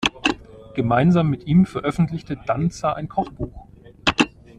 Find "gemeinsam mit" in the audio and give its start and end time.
0.73-1.45